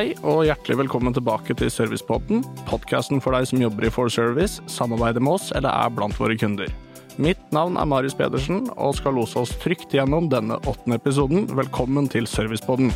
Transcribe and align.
Hei 0.00 0.14
og 0.24 0.46
hjertelig 0.48 0.78
velkommen 0.80 1.12
tilbake 1.12 1.52
til 1.60 1.68
Servicepodden, 1.68 2.38
podkasten 2.64 3.18
for 3.20 3.36
deg 3.36 3.44
som 3.50 3.60
jobber 3.60 3.84
i 3.84 3.90
For 3.92 4.08
Service, 4.08 4.62
samarbeider 4.64 5.20
med 5.20 5.34
oss 5.34 5.50
eller 5.52 5.68
er 5.68 5.92
blant 5.92 6.16
våre 6.16 6.38
kunder. 6.40 6.72
Mitt 7.20 7.42
navn 7.52 7.76
er 7.76 7.90
Marius 7.90 8.16
Pedersen 8.16 8.62
og 8.80 8.96
skal 8.96 9.18
lose 9.18 9.36
oss 9.42 9.52
trygt 9.60 9.92
gjennom 9.92 10.30
denne 10.32 10.56
åttende 10.64 10.96
episoden. 10.96 11.44
Velkommen 11.52 12.08
til 12.08 12.24
Servicepodden. 12.24 12.94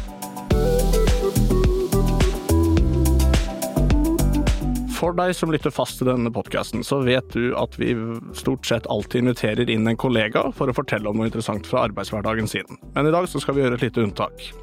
For 4.97 5.13
deg 5.21 5.37
som 5.37 5.53
lytter 5.53 5.77
fast 5.77 6.01
til 6.01 6.09
denne 6.09 6.33
podkasten, 6.33 6.81
så 6.89 7.05
vet 7.05 7.29
du 7.37 7.51
at 7.61 7.77
vi 7.77 7.93
stort 8.33 8.65
sett 8.65 8.89
alltid 8.89 9.27
inviterer 9.27 9.69
inn 9.69 9.93
en 9.93 10.01
kollega 10.01 10.49
for 10.57 10.73
å 10.73 10.81
fortelle 10.81 11.13
om 11.13 11.21
noe 11.21 11.29
interessant 11.29 11.69
fra 11.69 11.85
arbeidshverdagen 11.85 12.49
sin. 12.49 12.79
Men 12.97 13.13
i 13.13 13.13
dag 13.13 13.29
så 13.29 13.45
skal 13.45 13.59
vi 13.59 13.69
gjøre 13.69 13.77
et 13.77 13.91
lite 13.91 14.09
unntak. 14.09 14.55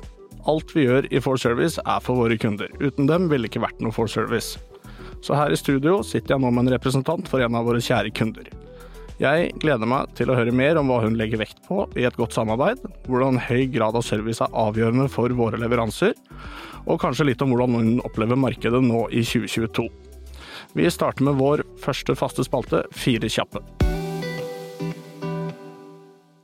Alt 0.50 0.74
vi 0.74 0.88
gjør 0.88 1.06
i 1.14 1.22
For 1.22 1.38
Service 1.38 1.82
er 1.86 2.02
for 2.02 2.18
våre 2.18 2.38
kunder. 2.42 2.72
Uten 2.82 3.10
dem 3.10 3.28
ville 3.30 3.46
det 3.46 3.52
ikke 3.52 3.66
vært 3.68 3.82
noe 3.84 3.94
For 3.94 4.10
Service. 4.10 4.58
Så 5.22 5.38
her 5.38 5.54
i 5.54 5.60
studio 5.60 6.00
sitter 6.06 6.36
jeg 6.36 6.42
nå 6.42 6.50
med 6.50 6.66
en 6.66 6.74
representant 6.74 7.30
for 7.30 7.44
en 7.46 7.58
av 7.58 7.68
våre 7.68 7.82
kjære 7.84 8.14
kunder. 8.18 8.50
Jeg 9.22 9.52
gleder 9.62 9.86
meg 9.86 10.16
til 10.18 10.32
å 10.34 10.36
høre 10.40 10.54
mer 10.56 10.80
om 10.82 10.90
hva 10.90 11.04
hun 11.04 11.14
legger 11.20 11.44
vekt 11.44 11.60
på 11.68 11.84
i 11.94 12.08
et 12.10 12.18
godt 12.18 12.34
samarbeid, 12.34 12.82
hvordan 13.06 13.38
høy 13.46 13.68
grad 13.70 14.00
av 14.00 14.06
service 14.08 14.42
er 14.42 14.58
avgjørende 14.58 15.06
for 15.14 15.30
våre 15.38 15.62
leveranser, 15.62 16.16
og 16.90 16.98
kanskje 17.04 17.28
litt 17.30 17.46
om 17.46 17.54
hvordan 17.54 17.78
hun 17.78 17.92
opplever 18.08 18.40
markedet 18.40 18.82
nå 18.82 19.06
i 19.14 19.22
2022. 19.22 19.86
Vi 20.74 20.90
starter 20.90 21.28
med 21.28 21.38
vår 21.38 21.68
første 21.84 22.18
faste 22.18 22.48
spalte, 22.48 22.82
Fire 22.98 23.30
kjappe. 23.30 23.62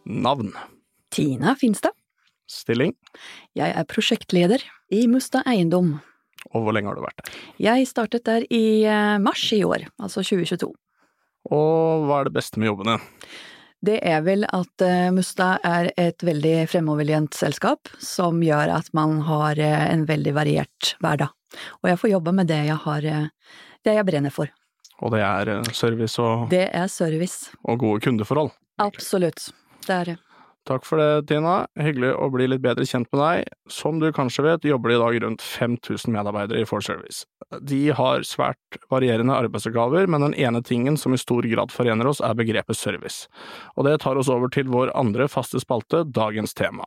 Navn. 0.06 0.54
Tina 1.10 1.58
Finstad. 1.58 1.97
Stilling. 2.48 2.96
Jeg 3.58 3.74
er 3.76 3.88
prosjektleder 3.88 4.64
i 4.94 5.04
Musta 5.12 5.44
Eiendom. 5.48 5.98
Og 6.56 6.64
hvor 6.64 6.76
lenge 6.76 6.90
har 6.90 6.98
du 6.98 7.04
vært 7.04 7.20
der? 7.20 7.38
Jeg 7.60 7.88
startet 7.90 8.26
der 8.28 8.46
i 8.54 8.86
eh, 8.88 9.18
mars 9.20 9.44
i 9.56 9.64
år, 9.68 9.88
altså 10.00 10.24
2022. 10.24 10.70
Og 11.52 12.08
hva 12.08 12.22
er 12.22 12.30
det 12.30 12.36
beste 12.38 12.60
med 12.60 12.72
jobbene? 12.72 12.98
Det 13.88 13.98
er 14.10 14.24
vel 14.26 14.46
at 14.48 14.84
eh, 14.84 15.10
Musta 15.16 15.58
er 15.68 15.92
et 16.00 16.24
veldig 16.24 16.56
fremoverlent 16.72 17.36
selskap, 17.38 17.92
som 18.04 18.40
gjør 18.44 18.78
at 18.78 18.88
man 18.98 19.20
har 19.28 19.60
eh, 19.60 19.88
en 19.92 20.08
veldig 20.08 20.36
variert 20.38 20.94
hverdag. 21.04 21.34
Og 21.84 21.92
jeg 21.92 22.00
får 22.00 22.14
jobbe 22.16 22.36
med 22.40 22.50
det 22.50 22.62
jeg 22.68 22.80
har, 22.84 23.06
det 23.88 23.94
jeg 23.96 24.08
brenner 24.08 24.34
for. 24.36 24.52
Og 25.04 25.14
det 25.14 25.22
er 25.24 25.52
service 25.78 26.18
og 26.20 26.48
Det 26.52 26.66
er 26.74 26.88
service. 26.92 27.52
Og 27.64 27.80
gode 27.84 28.02
kundeforhold? 28.04 28.52
Absolutt. 28.82 29.50
Det 29.86 29.94
er 29.94 30.10
det. 30.12 30.18
Takk 30.68 30.84
for 30.84 31.00
det, 31.00 31.30
Tina. 31.30 31.62
Hyggelig 31.80 32.10
å 32.20 32.28
bli 32.34 32.50
litt 32.50 32.60
bedre 32.64 32.84
kjent 32.84 33.08
med 33.14 33.22
deg. 33.22 33.52
Som 33.72 34.02
du 34.02 34.10
kanskje 34.12 34.44
vet, 34.44 34.66
jobber 34.68 34.92
det 34.92 34.98
i 34.98 35.00
dag 35.00 35.20
rundt 35.24 35.46
5000 35.46 36.12
medarbeidere 36.12 36.60
i 36.60 36.68
ForService. 36.68 37.24
De 37.64 37.80
har 37.96 38.26
svært 38.28 38.80
varierende 38.92 39.38
arbeidsoppgaver, 39.38 40.10
men 40.12 40.26
den 40.26 40.36
ene 40.36 40.60
tingen 40.60 41.00
som 41.00 41.16
i 41.16 41.22
stor 41.22 41.48
grad 41.48 41.72
forener 41.72 42.12
oss, 42.12 42.20
er 42.20 42.36
begrepet 42.36 42.76
service. 42.76 43.30
Og 43.78 43.88
det 43.88 44.02
tar 44.04 44.20
oss 44.20 44.28
over 44.28 44.52
til 44.52 44.68
vår 44.74 44.92
andre 44.92 45.30
faste 45.32 45.64
spalte, 45.64 46.04
dagens 46.04 46.58
tema. 46.58 46.84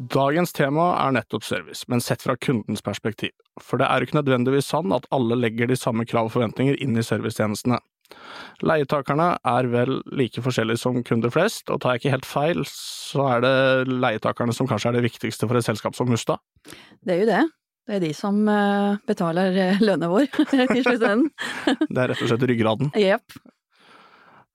Dagens 0.00 0.56
tema 0.56 0.94
er 1.04 1.12
nettopp 1.20 1.44
service, 1.44 1.84
men 1.92 2.00
sett 2.00 2.24
fra 2.24 2.38
kundens 2.40 2.80
perspektiv. 2.80 3.36
For 3.60 3.76
det 3.76 3.90
er 3.90 4.00
jo 4.00 4.08
ikke 4.08 4.22
nødvendigvis 4.22 4.72
sann 4.72 4.96
at 4.96 5.04
alle 5.12 5.36
legger 5.36 5.68
de 5.68 5.76
samme 5.76 6.08
krav 6.08 6.30
og 6.30 6.38
forventninger 6.38 6.80
inn 6.80 6.96
i 6.96 7.04
servicetjenestene. 7.04 7.76
Leietakerne 8.66 9.30
er 9.48 9.68
vel 9.72 10.00
like 10.12 10.42
forskjellige 10.44 10.82
som 10.82 10.98
kunder 11.06 11.32
flest, 11.32 11.70
og 11.72 11.80
tar 11.80 11.96
jeg 11.96 12.02
ikke 12.02 12.14
helt 12.16 12.28
feil, 12.28 12.60
så 12.68 13.26
er 13.36 13.44
det 13.44 13.54
leietakerne 13.92 14.54
som 14.56 14.68
kanskje 14.68 14.92
er 14.92 14.98
det 14.98 15.06
viktigste 15.06 15.48
for 15.48 15.58
et 15.58 15.66
selskap 15.66 15.96
som 15.96 16.10
Musta? 16.12 16.36
Det 17.00 17.16
er 17.16 17.22
jo 17.22 17.30
det. 17.30 17.44
Det 17.88 17.96
er 17.96 18.02
de 18.04 18.10
som 18.14 18.36
eh, 18.46 18.98
betaler 19.08 19.56
eh, 19.58 19.80
lønna 19.82 20.10
vår 20.12 20.28
til 20.50 20.84
slutten. 20.84 21.24
det 21.94 21.96
er 21.96 22.12
rett 22.12 22.20
og 22.20 22.30
slett 22.30 22.44
ryggraden? 22.50 22.92
Jepp. 23.00 23.40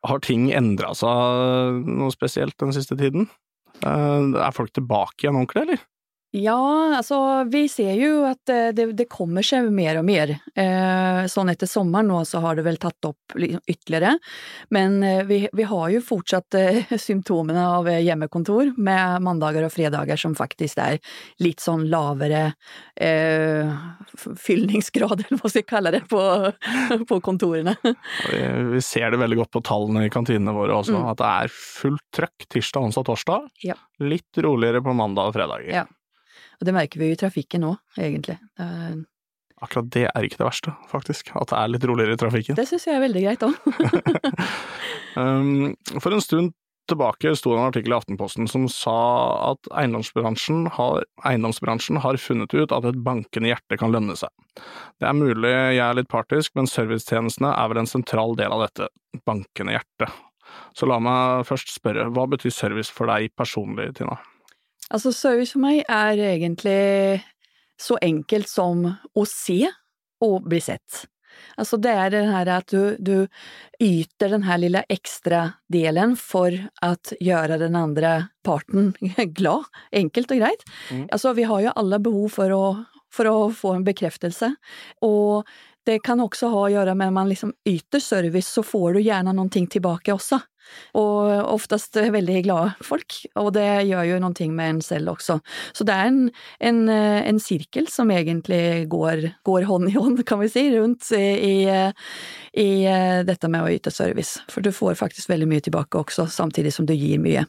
Har 0.06 0.22
ting 0.22 0.51
endra 0.53 0.94
seg 0.96 1.81
noe 1.90 2.13
spesielt 2.13 2.56
den 2.62 2.75
siste 2.75 2.97
tiden? 3.00 3.28
Eh, 3.81 4.31
er 4.40 4.56
folk 4.56 4.72
tilbake 4.75 5.25
igjen 5.25 5.41
ordentlig, 5.41 5.66
eller? 5.66 5.84
Ja, 6.35 6.97
altså 6.97 7.18
vi 7.47 7.63
ser 7.72 7.94
jo 7.96 8.25
at 8.28 8.51
eh, 8.51 8.73
det, 8.75 8.90
det 9.00 9.07
kommer 9.12 9.46
seg 9.46 9.69
mer 9.72 10.01
og 10.01 10.06
mer. 10.07 10.34
Eh, 10.51 11.22
sånn 11.31 11.51
etter 11.53 11.69
sommeren 11.69 12.09
nå 12.12 12.19
så 12.28 12.41
har 12.44 12.57
det 12.57 12.66
vel 12.66 12.79
tatt 12.81 13.07
opp 13.07 13.35
ytterligere. 13.40 14.18
Men 14.75 14.97
eh, 15.06 15.22
vi, 15.29 15.38
vi, 15.56 15.68
har 15.69 15.94
jo 15.94 16.01
fortsatt 16.03 16.57
eh, 16.59 16.91
symptomene 17.07 17.63
av 17.78 17.88
eh, 17.88 18.01
hjemmekontor 18.03 18.74
med 18.75 19.24
mandager 19.24 19.69
og 19.69 19.72
fredager 19.72 20.19
som 20.19 20.35
faktisk 20.35 20.84
er 20.84 21.00
litt 21.40 21.63
sånn 21.63 21.88
lavere 21.91 22.50
eh, 23.00 23.72
fyllningsgrad, 24.19 25.24
eller 25.29 25.40
hva 25.40 25.47
skal 25.47 25.63
vi 25.63 25.68
kalle 25.72 25.95
det, 25.95 26.06
på, 26.12 26.22
på 27.16 27.24
kontorene. 27.24 27.78
Vi, 27.79 28.45
vi, 28.75 28.84
ser 28.84 29.16
det 29.16 29.24
veldig 29.24 29.44
godt 29.45 29.56
på 29.56 29.66
tallene 29.72 30.09
i 30.09 30.12
kantinene 30.12 30.56
våre 30.57 30.81
også, 30.84 31.00
mm. 31.00 31.12
at 31.16 31.24
det 31.24 31.35
er 31.45 31.59
fullt 31.62 32.09
trøkk 32.16 32.50
tirsdag, 32.51 32.90
onsdag, 32.90 33.07
torsdag. 33.07 33.53
Ja. 33.63 33.79
Litt 34.03 34.44
roligere 34.44 34.84
på 34.84 34.91
mandag 34.97 35.31
og 35.31 35.40
fredager. 35.40 35.72
Ja. 35.72 35.91
Og 36.60 36.68
det 36.68 36.76
merker 36.76 37.02
vi 37.02 37.12
jo 37.12 37.18
i 37.18 37.20
trafikken 37.20 37.66
nå, 37.66 37.76
egentlig. 38.00 38.38
Er... 38.62 39.00
Akkurat 39.64 39.88
det 39.96 40.06
er 40.10 40.28
ikke 40.28 40.42
det 40.42 40.50
verste, 40.50 40.76
faktisk. 40.92 41.32
At 41.40 41.52
det 41.52 41.58
er 41.62 41.72
litt 41.72 41.88
roligere 41.88 42.18
i 42.18 42.20
trafikken. 42.20 42.58
Det 42.60 42.68
syns 42.70 42.90
jeg 42.90 42.98
er 42.98 43.06
veldig 43.06 43.24
greit 43.24 43.46
òg. 43.48 43.56
um, 45.22 45.74
for 46.04 46.12
en 46.12 46.24
stund 46.24 46.56
tilbake 46.90 47.32
sto 47.38 47.54
det 47.54 47.62
en 47.62 47.70
artikkel 47.70 47.94
i 47.94 47.98
Aftenposten 47.98 48.50
som 48.50 48.68
sa 48.70 48.98
at 49.52 49.70
eiendomsbransjen 49.74 50.68
har, 50.76 51.06
eiendomsbransjen 51.26 51.98
har 52.04 52.20
funnet 52.22 52.54
ut 52.54 52.76
at 52.76 52.86
et 52.92 53.00
bankende 53.06 53.50
hjerte 53.50 53.80
kan 53.82 53.94
lønne 53.96 54.18
seg. 54.20 54.30
Det 55.02 55.10
er 55.10 55.18
mulig 55.18 55.50
jeg 55.50 55.82
er 55.82 55.98
litt 55.98 56.12
partisk, 56.12 56.54
men 56.60 56.70
servicetjenestene 56.70 57.56
er 57.56 57.72
vel 57.72 57.82
en 57.82 57.90
sentral 57.90 58.38
del 58.38 58.54
av 58.54 58.68
dette 58.68 58.92
bankende 59.26 59.76
hjertet. 59.78 60.14
Så 60.78 60.88
la 60.88 61.00
meg 61.02 61.48
først 61.50 61.74
spørre, 61.74 62.08
hva 62.14 62.28
betyr 62.32 62.54
service 62.54 62.94
for 62.94 63.10
deg 63.10 63.34
personlig, 63.40 63.90
Tina? 63.98 64.20
Altså, 64.94 65.12
service 65.16 65.56
for 65.56 65.63
meg 65.63 65.81
er 65.90 66.22
egentlig 66.29 67.23
så 67.81 67.97
enkelt 68.03 68.50
som 68.50 68.85
å 68.88 69.25
se 69.28 69.66
og 70.23 70.47
bli 70.47 70.62
sett. 70.63 71.06
Altså, 71.59 71.78
det 71.81 71.91
er 71.91 72.12
det 72.13 72.23
her 72.29 72.51
at 72.51 72.72
du, 72.72 72.95
du 73.00 73.28
yter 73.84 74.31
den 74.31 74.45
her 74.47 74.59
lille 74.62 74.84
ekstra 74.91 75.41
delen 75.72 76.16
for 76.19 76.56
å 76.85 76.94
gjøre 77.24 77.59
den 77.62 77.78
andre 77.79 78.16
parten 78.45 78.94
glad. 79.38 79.69
Enkelt 79.95 80.31
og 80.31 80.44
greit. 80.44 80.66
Mm. 80.91 81.07
Altså, 81.09 81.35
vi 81.38 81.47
har 81.50 81.63
jo 81.66 81.75
alle 81.75 82.01
behov 82.03 82.35
for 82.38 82.56
å, 82.56 82.66
for 83.13 83.31
å 83.31 83.38
få 83.56 83.75
en 83.78 83.88
bekreftelse, 83.88 84.53
og 85.06 85.47
det 85.85 86.00
kan 86.01 86.18
også 86.24 86.50
ha 86.50 86.62
å 86.66 86.69
gjøre 86.74 86.95
med 86.97 87.12
at 87.12 87.13
man 87.13 87.29
liksom 87.29 87.51
yter 87.69 88.01
service, 88.01 88.50
så 88.50 88.63
får 88.66 88.95
du 88.95 89.03
gjerne 89.06 89.35
noe 89.38 89.66
tilbake 89.69 90.16
også. 90.16 90.40
Og 90.98 91.31
oftest 91.52 91.98
veldig 91.98 92.42
glade 92.46 92.86
folk, 92.86 93.18
og 93.40 93.52
det 93.56 93.88
gjør 93.90 94.06
jo 94.09 94.20
noen 94.24 94.38
ting 94.38 94.53
med 94.56 94.76
en 94.76 94.81
selv 94.86 95.16
også. 95.16 95.40
Så 95.76 95.88
det 95.88 95.96
er 95.96 96.12
en, 96.12 96.22
en, 96.70 96.81
en 96.90 97.42
sirkel 97.42 97.90
som 97.92 98.12
egentlig 98.14 98.86
går, 98.92 99.25
går, 99.48 99.68
hånd 99.70 99.92
i 99.92 99.96
hånd, 99.98 100.24
kan 100.28 100.42
vi 100.42 100.52
si, 100.52 100.68
rundt 100.75 101.12
i, 101.18 101.58
i, 102.62 102.70
dette 103.28 103.52
med 103.52 103.66
å 103.66 103.74
yte 103.74 103.94
service. 103.94 104.42
For 104.52 104.66
du 104.66 104.72
får 104.75 105.00
faktisk 105.02 105.31
veldig 105.31 105.50
mye 105.52 105.66
tilbake 105.66 106.02
også, 106.02 106.30
samtidig 106.31 106.74
som 106.75 106.88
du 106.88 106.96
gir 106.96 107.22
mye. 107.22 107.46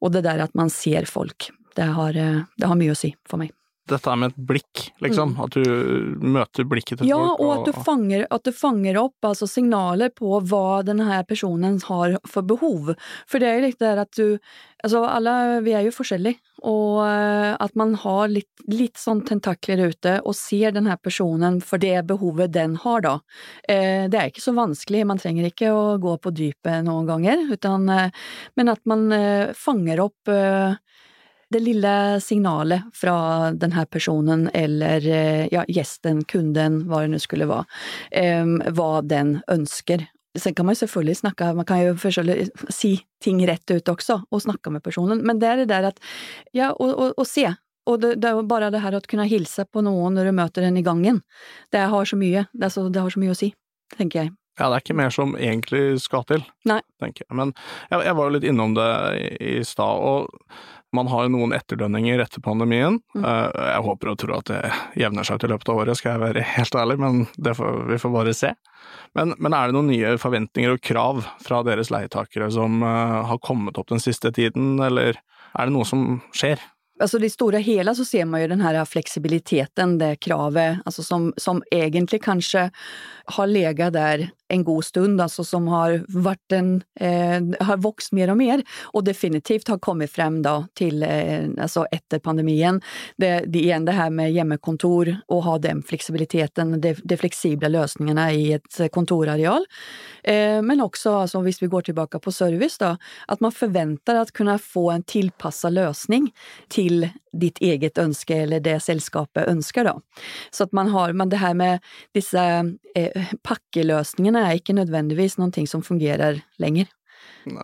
Og 0.00 0.14
det 0.14 0.24
der 0.28 0.44
at 0.44 0.54
man 0.58 0.72
ser 0.72 1.08
folk, 1.10 1.50
det 1.74 1.90
har, 1.96 2.14
det 2.14 2.70
har 2.70 2.78
mye 2.78 2.94
å 2.94 2.98
si 2.98 3.14
for 3.28 3.42
meg 3.42 3.54
dette 3.90 4.10
er 4.10 4.20
med 4.20 4.32
et 4.32 4.44
blikk, 4.48 4.82
liksom. 5.04 5.34
Mm. 5.34 5.40
At 5.44 5.56
du 5.56 6.26
møter 6.34 6.68
blikket 6.68 7.00
til 7.00 7.10
ja, 7.10 7.18
folk. 7.20 7.40
Ja, 7.40 7.46
og 7.46 7.54
at 7.54 7.66
du, 7.68 7.80
fanger, 7.86 8.26
at 8.32 8.46
du 8.46 8.52
fanger 8.56 9.00
opp 9.02 9.28
altså 9.28 9.48
signaler 9.50 10.12
på 10.14 10.38
hva 10.48 10.82
denne 10.86 11.20
personen 11.28 11.80
har 11.88 12.16
for 12.28 12.46
behov. 12.48 12.94
For 13.28 13.42
det 13.42 13.50
er 13.50 13.58
jo 13.58 13.66
litt 13.68 13.82
det 13.84 13.96
at 14.06 14.16
du 14.20 14.38
Altså, 14.84 15.00
alle 15.08 15.62
vi 15.64 15.72
er 15.72 15.86
jo 15.86 15.94
forskjellige, 15.96 16.36
og 16.68 16.98
eh, 17.06 17.54
at 17.56 17.72
man 17.80 17.94
har 18.02 18.28
litt, 18.28 18.50
litt 18.68 19.00
sånn 19.00 19.22
tentakler 19.24 19.94
ute 19.94 20.18
og 20.20 20.36
ser 20.36 20.74
denne 20.76 20.98
personen 21.00 21.56
for 21.64 21.80
det 21.80 22.02
behovet 22.10 22.52
den 22.52 22.74
har, 22.82 23.00
da. 23.00 23.14
Eh, 23.64 24.04
det 24.12 24.20
er 24.20 24.28
ikke 24.28 24.44
så 24.44 24.52
vanskelig, 24.52 25.06
man 25.08 25.22
trenger 25.22 25.48
ikke 25.48 25.72
å 25.72 25.96
gå 26.02 26.18
på 26.20 26.34
dypet 26.36 26.84
noen 26.84 27.08
ganger, 27.08 27.46
utan, 27.56 27.88
eh, 27.88 28.28
men 28.60 28.74
at 28.74 28.84
man 28.84 29.08
fanger 29.56 30.04
opp 30.04 30.34
det 31.54 31.62
lille 31.62 32.20
signalet 32.20 32.90
fra 32.94 33.52
denne 33.54 33.86
personen 33.86 34.48
eller 34.54 35.06
eh, 35.06 35.46
ja, 35.52 35.64
gjesten, 35.70 36.24
kunden, 36.28 36.82
hva 36.88 37.04
det 37.04 37.14
nå 37.14 37.20
skulle 37.22 37.48
være, 37.50 37.64
um, 38.42 38.58
hva 38.74 38.90
den 39.06 39.38
ønsker. 39.50 40.06
Sen 40.34 40.54
kan 40.54 40.66
man 40.66 40.74
jo 40.74 40.82
selvfølgelig 40.82 41.20
snakke, 41.20 41.52
man 41.54 41.68
kan 41.68 41.82
jo 41.84 41.94
selvfølgelig 41.94 42.70
si 42.74 42.96
ting 43.22 43.42
rett 43.46 43.70
ut 43.70 43.92
også, 43.92 44.18
og 44.34 44.42
snakke 44.42 44.72
med 44.74 44.82
personen, 44.82 45.22
men 45.22 45.38
det 45.38 45.50
er 45.50 45.62
det 45.62 45.68
der 45.70 45.92
at, 45.92 46.02
ja, 46.56 46.72
og 46.74 47.22
se. 47.30 47.46
Og 47.86 48.00
det, 48.00 48.14
det, 48.24 48.30
er 48.30 48.46
bare 48.48 48.70
det 48.72 48.80
her 48.82 48.96
å 48.96 49.02
kunne 49.06 49.28
hilse 49.28 49.66
på 49.68 49.82
noen 49.84 50.16
når 50.16 50.30
du 50.30 50.36
møter 50.36 50.64
den 50.64 50.80
i 50.80 50.84
gangen. 50.84 51.20
Det 51.70 51.84
har 51.92 52.08
så 52.08 52.16
mye, 52.18 52.46
det, 52.52 52.72
så, 52.72 52.88
det 52.88 53.04
har 53.04 53.12
så 53.12 53.20
mye 53.22 53.34
å 53.34 53.38
si, 53.38 53.52
tenker 53.94 54.24
jeg. 54.24 54.34
Ja, 54.54 54.68
det 54.70 54.76
er 54.76 54.82
ikke 54.84 54.94
mer 54.96 55.10
som 55.10 55.34
egentlig 55.34 55.82
skal 56.02 56.22
til, 56.30 56.44
Nei. 56.70 56.78
tenker 57.02 57.26
jeg. 57.26 57.34
Men 57.34 57.50
jeg, 57.90 58.04
jeg 58.06 58.16
var 58.16 58.28
jo 58.28 58.34
litt 58.36 58.46
innom 58.46 58.76
det 58.76 58.90
i, 59.18 59.26
i 59.58 59.64
stad, 59.66 59.98
og 59.98 60.30
Man 60.94 61.10
har 61.10 61.28
noen 61.32 61.54
etterdønninger 61.56 62.22
etter 62.24 62.42
pandemien. 62.44 63.00
Mm. 63.16 63.24
Eh, 63.24 63.62
Jeg 63.74 63.86
håper 63.88 64.12
og 64.12 64.18
tror 64.22 64.36
at 64.38 64.50
det 64.52 64.60
jevner 65.00 65.26
seg 65.26 65.40
ut 65.40 65.48
i 65.48 65.52
løpet 65.54 65.72
av 65.72 65.80
året, 65.82 65.98
skal 65.98 66.14
jeg 66.14 66.24
være 66.24 66.46
helt 66.54 66.78
ærlig, 66.80 66.98
men 67.02 67.24
det 67.36 67.56
får, 67.58 67.80
vi 67.90 68.00
får 68.02 68.14
bare 68.14 68.36
se. 68.36 68.52
Men, 69.14 69.34
men 69.38 69.56
er 69.56 69.70
det 69.70 69.76
noen 69.76 69.90
nye 69.92 70.14
forventninger 70.20 70.76
og 70.76 70.84
krav 70.84 71.24
fra 71.42 71.62
deres 71.66 71.90
leietakere 71.94 72.50
som 72.54 72.82
eh, 72.82 73.18
har 73.30 73.42
kommet 73.42 73.80
opp 73.80 73.90
den 73.92 74.02
siste 74.02 74.32
tiden, 74.34 74.76
eller 74.82 75.18
er 75.54 75.68
det 75.68 75.74
noe 75.74 75.88
som 75.88 76.22
skjer? 76.34 76.62
Alltså 77.02 77.18
det 77.18 77.30
store 77.30 77.58
hele 77.58 77.94
så 77.94 78.04
ser 78.06 78.24
man 78.24 78.40
jo 78.40 78.48
den 78.48 78.60
här 78.60 78.84
flexibiliteten, 78.84 79.98
det 79.98 80.16
kravet, 80.16 80.78
alltså 80.84 81.02
som, 81.02 81.32
som 81.36 81.62
egentlig 81.70 82.22
kanskje 82.22 82.70
har 83.24 83.46
legat 83.46 83.92
där 83.92 84.30
en 84.48 84.64
god 84.64 84.84
stund, 84.84 85.20
altså, 85.20 85.44
som 85.44 85.66
har 85.72 85.98
vært 86.08 86.52
en, 86.52 86.82
eh, 87.00 87.40
har 87.60 87.80
vokst 87.82 88.12
mer 88.12 88.30
og 88.30 88.38
mer 88.38 88.62
og 88.92 89.04
definitivt 89.04 89.68
har 89.68 89.78
kommet 89.78 90.10
frem 90.10 90.42
da 90.42 90.66
til, 90.76 91.02
eh, 91.02 91.48
altså 91.58 91.86
etter 91.92 92.20
pandemien. 92.20 92.80
Det, 93.18 93.50
det 93.50 93.62
igjen 93.62 93.86
det 93.86 93.96
her 93.96 94.10
med 94.10 94.32
hjemmekontor 94.34 95.14
og 95.28 95.42
ha 95.44 95.58
den 95.58 95.82
fleksibiliteten, 95.82 96.80
de, 96.80 96.94
de 96.94 97.16
fleksible 97.16 97.70
løsningene 97.72 98.28
i 98.34 98.52
et 98.58 98.80
kontorareal. 98.92 99.64
Eh, 100.24 100.60
men 100.62 100.80
også, 100.84 101.20
altså, 101.24 101.42
hvis 101.44 101.62
vi 101.62 101.68
går 101.72 101.88
tilbake 101.88 102.20
på 102.20 102.32
service, 102.32 102.78
da, 102.78 102.96
at 103.28 103.40
man 103.40 103.52
forventer 103.52 104.20
å 104.20 104.28
kunne 104.32 104.58
få 104.60 104.90
en 104.94 105.04
tilpasset 105.08 105.72
løsning 105.72 106.30
til 106.72 107.08
ditt 107.34 107.58
eget 107.64 107.98
ønske 107.98 108.36
eller 108.44 108.62
det 108.62 108.76
selskapet 108.84 109.48
ønsker. 109.50 109.88
Da. 109.88 109.98
Så 110.54 110.68
at 110.68 110.74
man 110.76 110.90
har, 110.94 111.12
man 111.12 111.32
det 111.32 111.40
her 111.42 111.54
med 111.58 111.82
disse 112.16 112.40
eh, 112.94 113.34
pakkeløsningene 113.46 114.43
er 114.46 114.60
ikke 114.60 114.76
nødvendigvis 114.76 115.38
noe 115.40 115.66
som 115.70 115.82
fungerer 115.84 116.42
lenger. 116.62 116.90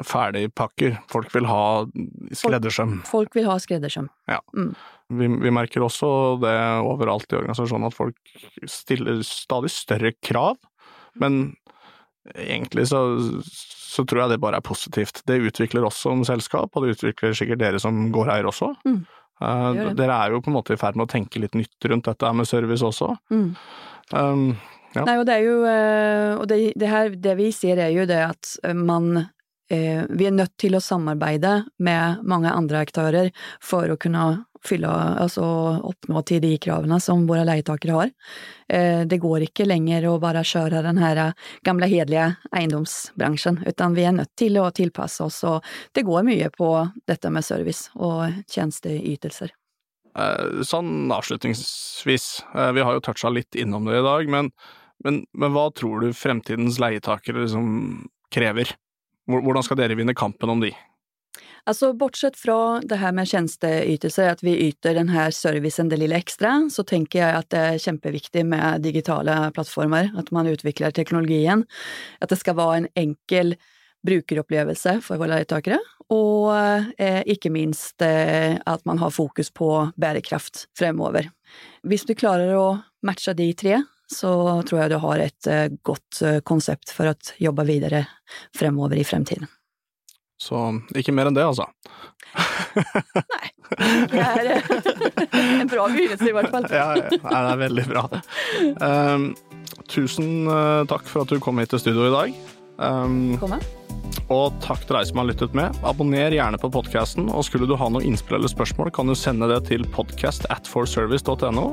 Ferdigpakker. 0.05 0.99
Folk 1.11 1.33
vil 1.35 1.47
ha 1.49 1.85
skreddersøm. 2.37 2.99
Folk 3.09 3.37
vil 3.37 3.49
ha 3.49 3.57
skreddersøm. 3.61 4.11
Vi, 5.11 5.29
vi 5.43 5.53
merker 5.53 5.85
også 5.85 6.11
det 6.43 6.57
overalt 6.87 7.33
i 7.33 7.39
organisasjonen 7.41 7.89
at 7.89 7.97
folk 7.97 8.35
stiller 8.69 9.23
stadig 9.27 9.73
større 9.75 10.13
krav, 10.23 10.61
men 11.21 11.55
egentlig 12.37 12.87
så, 12.93 13.01
så 13.43 14.05
tror 14.05 14.25
jeg 14.25 14.35
det 14.35 14.43
bare 14.45 14.61
er 14.61 14.67
positivt. 14.67 15.23
Det 15.27 15.41
utvikler 15.49 15.87
oss 15.89 16.03
som 16.05 16.23
selskap, 16.29 16.71
og 16.75 16.85
det 16.85 16.99
utvikler 16.99 17.35
sikkert 17.37 17.63
dere 17.65 17.81
som 17.83 18.09
gårdeier 18.15 18.49
også. 18.49 18.75
Mm. 18.87 19.01
Eh, 19.41 19.81
dere 19.97 20.19
er 20.19 20.35
jo 20.35 20.43
på 20.45 20.53
en 20.53 20.59
måte 20.59 20.77
i 20.77 20.81
ferd 20.81 20.99
med 20.99 21.09
å 21.09 21.11
tenke 21.11 21.41
litt 21.43 21.57
nytt 21.57 21.89
rundt 21.89 22.11
dette 22.11 22.35
med 22.37 22.49
service 22.49 22.85
også. 22.87 23.15
Mm. 23.33 23.49
Um, 24.13 24.45
Ja. 24.95 25.05
Nei, 25.07 25.19
og 25.21 25.27
det 25.29 25.37
er 25.37 25.45
jo 25.47 25.59
eh, 25.71 26.33
Og 26.41 26.49
det, 26.51 26.57
det, 26.79 26.89
her, 26.91 27.13
det 27.15 27.37
vi 27.39 27.51
ser, 27.55 27.79
er 27.79 27.93
jo 27.95 28.07
det 28.11 28.21
at 28.27 28.55
eh, 28.67 28.75
man 28.75 29.13
eh, 29.71 30.03
Vi 30.11 30.27
er 30.27 30.35
nødt 30.35 30.57
til 30.59 30.75
å 30.75 30.83
samarbeide 30.83 31.61
med 31.79 32.25
mange 32.27 32.51
andre 32.51 32.83
aktører 32.87 33.31
for 33.63 33.91
å 33.91 33.99
kunne 34.01 34.47
fylle, 34.67 34.91
altså 34.91 35.43
oppnå 35.89 36.21
til 36.29 36.43
de 36.43 36.51
kravene 36.61 36.99
som 37.01 37.23
våre 37.25 37.47
leietakere 37.49 37.95
har. 37.97 38.11
Det 39.09 39.17
går 39.23 39.47
ikke 39.47 39.65
lenger 39.65 40.05
å 40.11 40.19
bare 40.21 40.43
kjøre 40.45 40.83
den 40.85 41.01
her 41.01 41.21
gamle, 41.65 41.89
hederlige 41.89 42.27
eiendomsbransjen, 42.53 43.63
utan 43.65 43.97
vi 43.97 44.05
er 44.05 44.13
nødt 44.19 44.35
til 44.37 44.59
å 44.61 44.67
tilpasse 44.77 45.25
oss, 45.25 45.39
og 45.49 45.65
det 45.97 46.05
går 46.05 46.29
mye 46.29 46.51
på 46.53 46.69
dette 47.09 47.33
med 47.33 47.47
service 47.47 47.89
og 47.97 48.37
tjenesteytelser. 48.53 49.57
Sånn 50.69 51.09
avslutningsvis, 51.17 52.29
vi 52.53 52.85
har 52.85 53.01
jo 53.01 53.07
toucha 53.09 53.33
litt 53.33 53.57
innom 53.57 53.89
det 53.89 54.03
i 54.03 54.05
dag, 54.05 54.29
men, 54.29 54.53
men, 55.05 55.25
men 55.33 55.55
hva 55.55 55.69
tror 55.77 56.05
du 56.05 56.15
fremtidens 56.17 56.81
leietakere 56.83 57.45
liksom 57.45 58.07
krever? 58.33 58.75
Hvordan 59.31 59.65
skal 59.67 59.79
dere 59.81 59.97
vinne 59.99 60.17
kampen 60.17 60.53
om 60.53 60.63
de? 60.63 60.73
Altså, 61.69 61.93
bortsett 61.93 62.39
fra 62.41 62.81
det 62.81 62.99
her 63.03 63.13
med 63.15 63.29
tjenesteytelser, 63.29 64.31
at 64.33 64.41
vi 64.43 64.57
yter 64.71 64.97
denne 64.97 65.27
servicen 65.35 65.91
det 65.91 66.01
lille 66.01 66.17
ekstra, 66.17 66.55
så 66.73 66.85
tenker 66.89 67.21
jeg 67.21 67.37
at 67.37 67.51
det 67.53 67.61
er 67.61 67.83
kjempeviktig 67.85 68.47
med 68.49 68.81
digitale 68.87 69.37
plattformer, 69.55 70.09
at 70.19 70.33
man 70.35 70.49
utvikler 70.51 70.95
teknologien, 70.97 71.67
at 72.21 72.33
det 72.33 72.41
skal 72.41 72.57
være 72.59 72.81
en 72.81 72.89
enkel 73.05 73.55
brukeropplevelse 74.07 74.97
for 75.05 75.21
våre 75.21 75.37
leietakere, 75.37 75.79
og 76.11 76.49
eh, 76.99 77.21
ikke 77.29 77.53
minst 77.53 78.03
eh, 78.03 78.57
at 78.57 78.87
man 78.89 78.99
har 78.99 79.13
fokus 79.15 79.53
på 79.53 79.69
bærekraft 80.01 80.65
fremover. 80.79 81.29
Hvis 81.87 82.09
du 82.09 82.17
klarer 82.19 82.57
å 82.57 82.81
matche 83.07 83.37
de 83.37 83.53
tre, 83.55 83.83
så 84.11 84.63
tror 84.67 84.83
jeg 84.83 84.93
du 84.93 84.99
har 85.03 85.23
et 85.23 85.49
eh, 85.51 85.71
godt 85.87 86.23
eh, 86.27 86.41
konsept 86.47 86.93
for 86.95 87.11
å 87.11 87.15
jobbe 87.39 87.67
videre 87.69 88.05
fremover 88.57 88.99
i 88.99 89.07
fremtiden. 89.07 89.49
Så 90.41 90.57
ikke 90.97 91.13
mer 91.13 91.29
enn 91.29 91.37
det, 91.37 91.45
altså. 91.45 91.67
Nei. 93.35 93.51
Det 94.11 94.23
er 94.25 94.53
eh, 94.57 94.71
en 95.61 95.71
bra 95.71 95.87
begynnelse, 95.93 96.31
i 96.31 96.37
hvert 96.37 96.55
fall. 96.55 96.71
Ja, 96.73 96.89
ja, 96.97 97.11
det 97.13 97.41
er 97.41 97.61
veldig 97.67 97.89
bra. 97.91 98.07
Um, 98.81 99.29
tusen 99.93 100.49
takk 100.91 101.05
for 101.11 101.27
at 101.27 101.35
du 101.35 101.43
kom 101.43 101.61
hit 101.63 101.75
til 101.75 101.85
studio 101.85 102.09
i 102.09 102.17
dag. 102.17 102.41
Um, 102.81 103.37
Komme. 103.43 103.61
Og 104.29 104.57
takk 104.65 104.87
til 104.87 104.97
deg 104.99 105.11
som 105.11 105.21
har 105.23 105.29
lyttet 105.31 105.57
med. 105.57 105.77
Abonner 105.87 106.35
gjerne 106.35 106.61
på 106.61 106.71
podkasten, 106.73 107.29
og 107.33 107.45
skulle 107.47 107.69
du 107.71 107.77
ha 107.81 107.91
noe 107.93 108.05
innspill 108.07 108.39
eller 108.39 108.53
spørsmål, 108.53 108.93
kan 108.95 109.11
du 109.11 109.17
sende 109.19 109.51
det 109.51 109.63
til 109.71 109.87
podcast 109.95 110.49
at 110.55 110.71
forservice.no, 110.71 111.69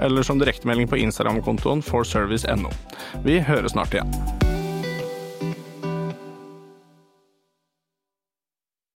eller 0.00 0.26
som 0.26 0.40
direktemelding 0.40 0.90
på 0.90 1.00
Instagram-kontoen 1.04 1.84
forservice.no. 1.84 2.74
Vi 3.26 3.40
høres 3.44 3.76
snart 3.76 3.96
igjen. 3.96 4.47